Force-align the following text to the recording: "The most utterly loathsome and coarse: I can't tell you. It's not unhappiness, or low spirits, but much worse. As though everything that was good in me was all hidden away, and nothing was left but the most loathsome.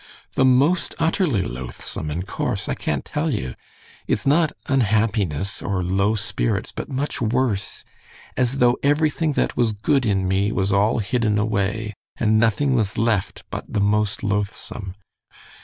"The 0.33 0.45
most 0.45 0.95
utterly 0.97 1.43
loathsome 1.43 2.09
and 2.09 2.25
coarse: 2.25 2.67
I 2.67 2.73
can't 2.73 3.05
tell 3.05 3.31
you. 3.35 3.53
It's 4.07 4.25
not 4.25 4.51
unhappiness, 4.65 5.61
or 5.61 5.83
low 5.83 6.15
spirits, 6.15 6.71
but 6.71 6.89
much 6.89 7.21
worse. 7.21 7.85
As 8.35 8.57
though 8.57 8.79
everything 8.81 9.33
that 9.33 9.55
was 9.55 9.73
good 9.73 10.07
in 10.07 10.27
me 10.27 10.51
was 10.51 10.73
all 10.73 10.97
hidden 10.97 11.37
away, 11.37 11.93
and 12.17 12.39
nothing 12.39 12.73
was 12.73 12.97
left 12.97 13.43
but 13.51 13.71
the 13.71 13.79
most 13.79 14.23
loathsome. 14.23 14.95